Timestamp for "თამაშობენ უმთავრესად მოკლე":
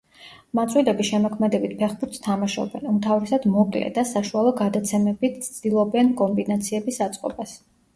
2.29-3.87